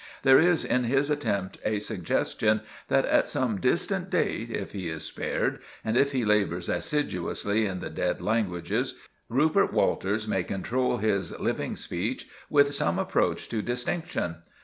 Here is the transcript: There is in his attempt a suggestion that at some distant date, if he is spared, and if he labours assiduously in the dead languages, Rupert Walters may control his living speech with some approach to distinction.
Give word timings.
There 0.23 0.39
is 0.39 0.65
in 0.65 0.85
his 0.85 1.11
attempt 1.11 1.59
a 1.63 1.77
suggestion 1.77 2.61
that 2.87 3.05
at 3.05 3.29
some 3.29 3.61
distant 3.61 4.09
date, 4.09 4.49
if 4.49 4.71
he 4.71 4.89
is 4.89 5.03
spared, 5.03 5.59
and 5.85 5.95
if 5.95 6.11
he 6.11 6.25
labours 6.25 6.69
assiduously 6.69 7.67
in 7.67 7.81
the 7.81 7.89
dead 7.91 8.19
languages, 8.19 8.95
Rupert 9.29 9.71
Walters 9.71 10.27
may 10.27 10.43
control 10.43 10.97
his 10.97 11.39
living 11.39 11.75
speech 11.75 12.27
with 12.49 12.73
some 12.73 12.97
approach 12.97 13.47
to 13.49 13.61
distinction. 13.61 14.37